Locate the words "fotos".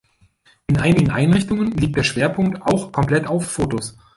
3.45-3.99